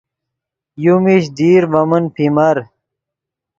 [0.83, 2.57] یو میش دیر ڤے من پیمر